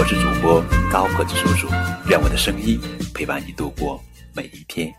[0.00, 1.68] 我是主播高个子叔叔，
[2.08, 2.80] 愿我的声音
[3.14, 4.02] 陪伴你度过
[4.34, 4.90] 每一天。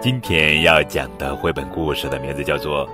[0.00, 2.88] 今天要讲的绘本故事的名字叫做《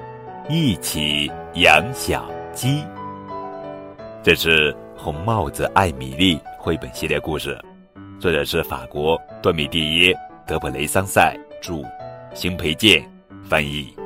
[0.49, 2.81] 一起养小鸡》，
[4.23, 7.55] 这是红帽子艾米丽绘本系列故事，
[8.19, 10.15] 作者是法国多米蒂耶·
[10.47, 11.83] 德普雷桑塞著，
[12.33, 13.05] 邢培建
[13.45, 13.98] 翻译。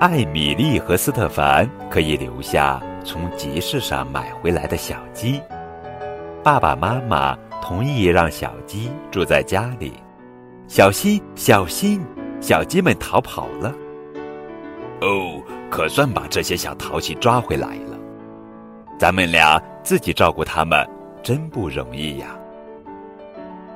[0.00, 5.40] 艾米丽和斯特凡可以留下从集市上买回来的小鸡，
[6.42, 7.36] 爸爸妈妈。
[7.60, 9.92] 同意让小鸡住在家里，
[10.68, 12.00] 小心小心，
[12.40, 13.74] 小鸡们逃跑了。
[15.00, 17.98] 哦，可算把这些小淘气抓回来了。
[18.96, 20.88] 咱们俩自己照顾它们，
[21.20, 22.28] 真不容易呀。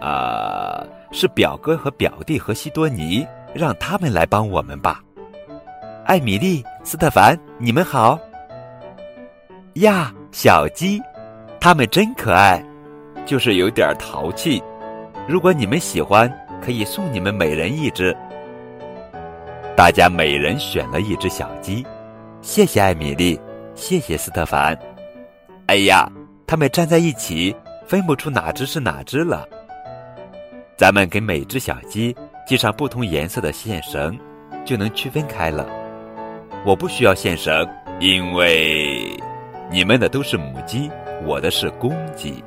[0.00, 5.02] 啊，是表哥和表弟和西多尼，让他们来帮我们吧。
[6.04, 8.18] 艾米丽、斯特凡，你们好。
[9.74, 11.00] 呀，小鸡，
[11.60, 12.62] 它们真可爱。
[13.24, 14.60] 就是有点淘气，
[15.28, 18.14] 如果你们喜欢，可以送你们每人一只。
[19.76, 21.86] 大家每人选了一只小鸡，
[22.40, 23.40] 谢谢艾米丽，
[23.76, 24.76] 谢谢斯特凡。
[25.66, 26.10] 哎呀，
[26.48, 27.54] 他们站在一起，
[27.86, 29.46] 分不出哪只是哪只了。
[30.76, 34.18] 咱们给每只小鸡系上不同颜色的线绳，
[34.64, 35.64] 就能区分开了。
[36.64, 37.68] 我不需要线绳，
[37.98, 39.16] 因为
[39.70, 40.88] 你们的都是母鸡，
[41.26, 42.42] 我的是公鸡。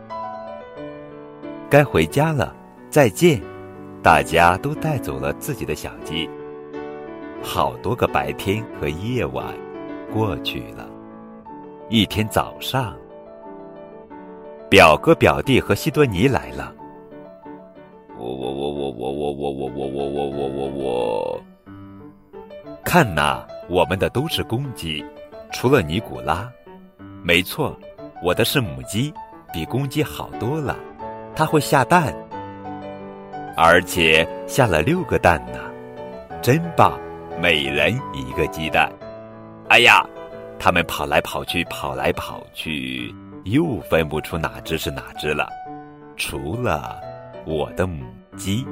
[1.70, 2.56] 该回家了，
[2.90, 3.42] 再见！
[4.02, 6.30] 大家都带走了自己的小鸡。
[7.42, 9.46] 好多个白天和夜晚
[10.14, 10.88] 过去了。
[11.90, 12.96] 一天早上，
[14.70, 16.74] 表哥、表弟和西多尼来了。
[18.18, 21.44] 我我我我我我我我我我我我我我，
[22.96, 25.04] 看呐，我们的都是公鸡，
[25.52, 26.50] 除了尼古拉。
[27.22, 27.78] 没错，
[28.24, 29.14] 我的是母鸡，
[29.52, 30.78] 比公鸡好多了。
[31.36, 32.16] 它会下蛋，
[33.58, 35.60] 而且下了六个蛋呢，
[36.42, 36.98] 真棒！
[37.38, 38.90] 每人一个鸡蛋。
[39.68, 40.02] 哎呀，
[40.58, 43.14] 它们跑来跑去，跑来跑去，
[43.44, 45.50] 又分不出哪只是哪只了，
[46.16, 46.98] 除了
[47.46, 48.06] 我的母
[48.38, 48.66] 鸡。